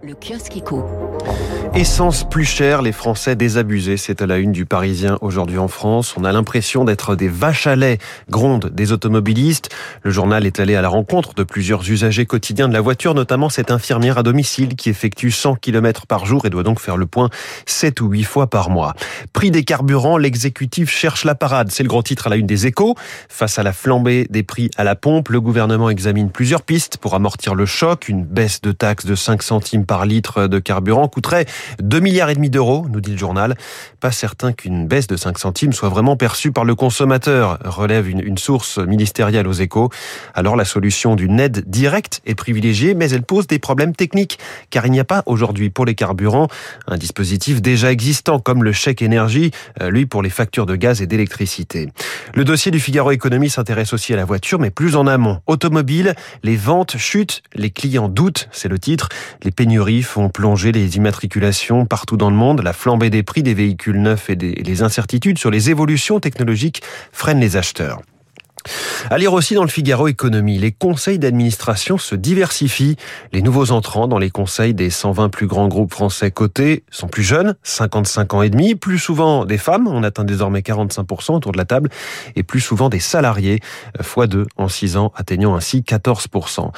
Le 0.00 0.14
kiosque 0.14 0.56
éco. 0.56 0.84
Essence 1.74 2.28
plus 2.28 2.44
chère, 2.44 2.82
les 2.82 2.92
Français 2.92 3.34
désabusés. 3.34 3.96
C'est 3.96 4.22
à 4.22 4.26
la 4.26 4.38
une 4.38 4.52
du 4.52 4.64
Parisien 4.64 5.18
aujourd'hui 5.22 5.58
en 5.58 5.66
France. 5.66 6.14
On 6.16 6.22
a 6.22 6.30
l'impression 6.30 6.84
d'être 6.84 7.16
des 7.16 7.28
vaches 7.28 7.66
à 7.66 7.74
lait, 7.74 7.98
grondent 8.30 8.70
des 8.72 8.92
automobilistes. 8.92 9.70
Le 10.02 10.12
journal 10.12 10.46
est 10.46 10.60
allé 10.60 10.76
à 10.76 10.82
la 10.82 10.88
rencontre 10.88 11.34
de 11.34 11.42
plusieurs 11.42 11.88
usagers 11.90 12.26
quotidiens 12.26 12.68
de 12.68 12.74
la 12.74 12.80
voiture, 12.80 13.12
notamment 13.12 13.48
cette 13.48 13.72
infirmière 13.72 14.18
à 14.18 14.22
domicile 14.22 14.76
qui 14.76 14.88
effectue 14.88 15.32
100 15.32 15.56
km 15.56 16.06
par 16.06 16.26
jour 16.26 16.46
et 16.46 16.50
doit 16.50 16.62
donc 16.62 16.78
faire 16.78 16.96
le 16.96 17.06
point 17.06 17.28
7 17.66 18.00
ou 18.00 18.08
8 18.08 18.22
fois 18.22 18.46
par 18.46 18.70
mois. 18.70 18.94
Prix 19.32 19.50
des 19.50 19.64
carburants, 19.64 20.16
l'exécutif 20.16 20.90
cherche 20.90 21.24
la 21.24 21.34
parade. 21.34 21.72
C'est 21.72 21.82
le 21.82 21.88
gros 21.88 22.04
titre 22.04 22.28
à 22.28 22.30
la 22.30 22.36
une 22.36 22.46
des 22.46 22.68
échos. 22.68 22.94
Face 23.28 23.58
à 23.58 23.64
la 23.64 23.72
flambée 23.72 24.28
des 24.30 24.44
prix 24.44 24.70
à 24.76 24.84
la 24.84 24.94
pompe, 24.94 25.28
le 25.28 25.40
gouvernement 25.40 25.90
examine 25.90 26.30
plusieurs 26.30 26.62
pistes 26.62 26.98
pour 26.98 27.16
amortir 27.16 27.56
le 27.56 27.66
choc. 27.66 28.08
Une 28.08 28.24
baisse 28.24 28.60
de 28.60 28.70
taxes 28.70 29.04
de 29.04 29.16
5 29.16 29.42
centimes 29.42 29.86
par 29.88 30.06
litre 30.06 30.46
de 30.46 30.60
carburant 30.60 31.08
coûterait 31.08 31.46
2 31.82 31.98
milliards 31.98 32.30
et 32.30 32.36
demi 32.36 32.50
d'euros, 32.50 32.86
nous 32.88 33.00
dit 33.00 33.10
le 33.10 33.18
journal. 33.18 33.56
Pas 33.98 34.12
certain 34.12 34.52
qu'une 34.52 34.86
baisse 34.86 35.08
de 35.08 35.16
5 35.16 35.36
centimes 35.36 35.72
soit 35.72 35.88
vraiment 35.88 36.16
perçue 36.16 36.52
par 36.52 36.64
le 36.64 36.76
consommateur, 36.76 37.58
relève 37.64 38.08
une, 38.08 38.20
une 38.20 38.38
source 38.38 38.78
ministérielle 38.78 39.48
aux 39.48 39.52
échos. 39.52 39.90
Alors 40.34 40.54
la 40.54 40.64
solution 40.64 41.16
d'une 41.16 41.40
aide 41.40 41.68
directe 41.68 42.20
est 42.24 42.36
privilégiée, 42.36 42.94
mais 42.94 43.10
elle 43.10 43.24
pose 43.24 43.48
des 43.48 43.58
problèmes 43.58 43.96
techniques, 43.96 44.38
car 44.70 44.86
il 44.86 44.92
n'y 44.92 45.00
a 45.00 45.04
pas 45.04 45.24
aujourd'hui 45.26 45.70
pour 45.70 45.84
les 45.84 45.96
carburants 45.96 46.46
un 46.86 46.96
dispositif 46.96 47.62
déjà 47.62 47.90
existant, 47.90 48.38
comme 48.38 48.62
le 48.62 48.72
chèque 48.72 49.02
énergie, 49.02 49.50
euh, 49.80 49.90
lui 49.90 50.06
pour 50.06 50.22
les 50.22 50.30
factures 50.30 50.66
de 50.66 50.76
gaz 50.76 51.02
et 51.02 51.06
d'électricité. 51.06 51.88
Le 52.34 52.44
dossier 52.44 52.70
du 52.70 52.80
Figaro 52.80 53.10
Économie 53.10 53.50
s'intéresse 53.50 53.92
aussi 53.92 54.12
à 54.12 54.16
la 54.16 54.24
voiture, 54.24 54.58
mais 54.58 54.70
plus 54.70 54.96
en 54.96 55.06
amont. 55.06 55.40
Automobile, 55.46 56.14
les 56.42 56.56
ventes 56.56 56.96
chutent, 56.96 57.42
les 57.54 57.70
clients 57.70 58.08
doutent, 58.08 58.48
c'est 58.52 58.68
le 58.68 58.78
titre. 58.78 59.08
Les 59.42 59.50
pénuries 59.50 60.02
font 60.02 60.28
plonger 60.28 60.72
les 60.72 60.96
immatriculations 60.96 61.86
partout 61.86 62.16
dans 62.16 62.30
le 62.30 62.36
monde. 62.36 62.62
La 62.62 62.72
flambée 62.72 63.10
des 63.10 63.22
prix 63.22 63.42
des 63.42 63.54
véhicules 63.54 64.00
neufs 64.00 64.30
et, 64.30 64.36
des, 64.36 64.52
les 64.52 64.82
incertitudes 64.82 65.38
sur 65.38 65.50
les 65.50 65.70
évolutions 65.70 66.20
technologiques 66.20 66.82
freinent 67.12 67.40
les 67.40 67.56
acheteurs. 67.56 68.02
À 69.10 69.18
lire 69.18 69.32
aussi 69.32 69.54
dans 69.54 69.62
le 69.62 69.68
Figaro 69.68 70.08
Économie, 70.08 70.58
les 70.58 70.72
conseils 70.72 71.18
d'administration 71.18 71.98
se 71.98 72.14
diversifient. 72.14 72.96
Les 73.32 73.42
nouveaux 73.42 73.70
entrants 73.70 74.08
dans 74.08 74.18
les 74.18 74.30
conseils 74.30 74.74
des 74.74 74.90
120 74.90 75.28
plus 75.28 75.46
grands 75.46 75.68
groupes 75.68 75.92
français 75.92 76.30
cotés 76.30 76.84
sont 76.90 77.08
plus 77.08 77.22
jeunes, 77.22 77.56
55 77.62 78.34
ans 78.34 78.42
et 78.42 78.50
demi, 78.50 78.74
plus 78.74 78.98
souvent 78.98 79.44
des 79.44 79.58
femmes, 79.58 79.88
on 79.88 80.02
atteint 80.02 80.24
désormais 80.24 80.60
45% 80.60 81.34
autour 81.34 81.52
de 81.52 81.58
la 81.58 81.64
table, 81.64 81.90
et 82.36 82.42
plus 82.42 82.60
souvent 82.60 82.88
des 82.88 83.00
salariés, 83.00 83.60
x2 84.00 84.44
en 84.56 84.68
6 84.68 84.96
ans, 84.96 85.12
atteignant 85.16 85.54
ainsi 85.54 85.80
14%. 85.80 86.70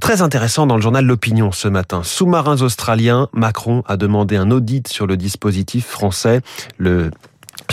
Très 0.00 0.22
intéressant 0.22 0.66
dans 0.66 0.76
le 0.76 0.82
journal 0.82 1.04
L'Opinion 1.04 1.52
ce 1.52 1.68
matin. 1.68 2.02
Sous-marins 2.04 2.62
australiens, 2.62 3.28
Macron 3.32 3.82
a 3.86 3.96
demandé 3.96 4.36
un 4.36 4.50
audit 4.50 4.88
sur 4.88 5.06
le 5.06 5.16
dispositif 5.16 5.86
français. 5.86 6.40
Le 6.76 7.10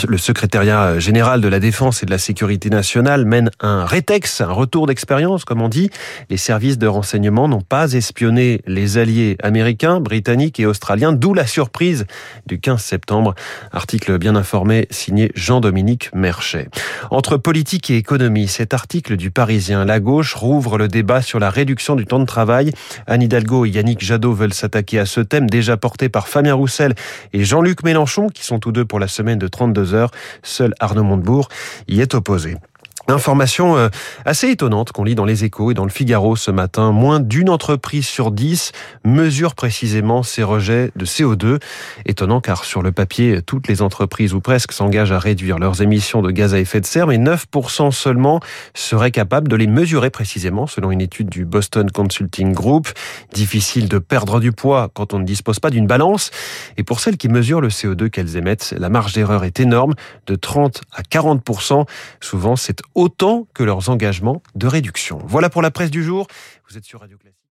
le 0.04 0.18
secrétariat 0.18 0.98
général 0.98 1.40
de 1.40 1.48
la 1.48 1.60
défense 1.60 2.02
et 2.02 2.06
de 2.06 2.10
la 2.10 2.18
sécurité 2.18 2.70
nationale 2.70 3.24
mène 3.24 3.50
un 3.60 3.84
rétex, 3.84 4.40
un 4.40 4.52
retour 4.52 4.86
d'expérience, 4.86 5.44
comme 5.44 5.62
on 5.62 5.68
dit. 5.68 5.90
Les 6.28 6.36
services 6.36 6.78
de 6.78 6.86
renseignement 6.86 7.48
n'ont 7.48 7.62
pas 7.62 7.92
espionné 7.92 8.60
les 8.66 8.98
alliés 8.98 9.36
américains, 9.42 10.00
britanniques 10.00 10.60
et 10.60 10.66
australiens, 10.66 11.12
d'où 11.12 11.34
la 11.34 11.46
surprise 11.46 12.06
du 12.46 12.60
15 12.60 12.82
septembre. 12.82 13.34
Article 13.72 14.18
bien 14.18 14.36
informé 14.36 14.86
signé 14.90 15.32
Jean-Dominique 15.34 16.10
Merchet. 16.14 16.68
Entre 17.10 17.36
politique 17.36 17.90
et 17.90 17.96
économie, 17.96 18.48
cet 18.48 18.74
article 18.74 19.16
du 19.16 19.30
Parisien, 19.30 19.84
la 19.84 20.00
gauche 20.00 20.34
rouvre 20.34 20.78
le 20.78 20.88
débat 20.88 21.22
sur 21.22 21.38
la 21.38 21.50
réduction 21.50 21.96
du 21.96 22.04
temps 22.04 22.20
de 22.20 22.26
travail. 22.26 22.72
Anne 23.06 23.22
Hidalgo 23.22 23.64
et 23.64 23.70
Yannick 23.70 24.04
Jadot 24.04 24.32
veulent 24.32 24.54
s'attaquer 24.54 24.98
à 24.98 25.06
ce 25.06 25.20
thème 25.20 25.48
déjà 25.48 25.76
porté 25.76 26.08
par 26.08 26.28
Fabien 26.28 26.54
Roussel 26.54 26.94
et 27.32 27.44
Jean-Luc 27.44 27.82
Mélenchon, 27.82 28.28
qui 28.28 28.44
sont 28.44 28.58
tous 28.58 28.72
deux 28.72 28.84
pour 28.84 28.98
la 28.98 29.08
semaine 29.08 29.38
de 29.38 29.48
32 29.48 29.85
Seul 30.42 30.74
Arnaud 30.80 31.04
Montebourg 31.04 31.48
y 31.88 32.00
est 32.00 32.14
opposé. 32.14 32.56
Information 33.08 33.76
euh, 33.76 33.88
assez 34.24 34.48
étonnante 34.48 34.90
qu'on 34.90 35.04
lit 35.04 35.14
dans 35.14 35.24
les 35.24 35.44
échos 35.44 35.70
et 35.70 35.74
dans 35.74 35.84
le 35.84 35.90
Figaro 35.90 36.34
ce 36.34 36.50
matin. 36.50 36.90
Moins 36.90 37.20
d'une 37.20 37.48
entreprise 37.48 38.04
sur 38.04 38.32
dix 38.32 38.72
mesure 39.04 39.54
précisément 39.54 40.24
ses 40.24 40.42
rejets 40.42 40.90
de 40.96 41.04
CO2. 41.04 41.60
Étonnant 42.04 42.40
car 42.40 42.64
sur 42.64 42.82
le 42.82 42.90
papier, 42.90 43.42
toutes 43.42 43.68
les 43.68 43.80
entreprises 43.80 44.34
ou 44.34 44.40
presque 44.40 44.72
s'engagent 44.72 45.12
à 45.12 45.20
réduire 45.20 45.60
leurs 45.60 45.82
émissions 45.82 46.20
de 46.20 46.32
gaz 46.32 46.52
à 46.52 46.58
effet 46.58 46.80
de 46.80 46.86
serre, 46.86 47.06
mais 47.06 47.18
9% 47.18 47.92
seulement 47.92 48.40
seraient 48.74 49.12
capables 49.12 49.46
de 49.46 49.54
les 49.54 49.68
mesurer 49.68 50.10
précisément 50.10 50.66
selon 50.66 50.90
une 50.90 51.00
étude 51.00 51.28
du 51.28 51.44
Boston 51.44 51.88
Consulting 51.88 52.52
Group. 52.52 52.88
Difficile 53.32 53.88
de 53.88 53.98
perdre 53.98 54.40
du 54.40 54.50
poids 54.50 54.90
quand 54.92 55.14
on 55.14 55.20
ne 55.20 55.24
dispose 55.24 55.60
pas 55.60 55.70
d'une 55.70 55.86
balance. 55.86 56.32
Et 56.76 56.82
pour 56.82 56.98
celles 56.98 57.18
qui 57.18 57.28
mesurent 57.28 57.60
le 57.60 57.68
CO2 57.68 58.10
qu'elles 58.10 58.36
émettent, 58.36 58.74
la 58.76 58.88
marge 58.88 59.12
d'erreur 59.12 59.44
est 59.44 59.60
énorme, 59.60 59.94
de 60.26 60.34
30 60.34 60.80
à 60.92 61.02
40%. 61.02 61.86
Souvent, 62.20 62.56
c'est 62.56 62.82
autant 62.96 63.46
que 63.54 63.62
leurs 63.62 63.90
engagements 63.90 64.42
de 64.56 64.66
réduction. 64.66 65.18
Voilà 65.26 65.50
pour 65.50 65.62
la 65.62 65.70
presse 65.70 65.90
du 65.90 66.02
jour. 66.02 66.26
Vous 66.68 66.76
êtes 66.76 66.84
sur 66.84 67.00
Radio 67.00 67.16
Classique. 67.18 67.36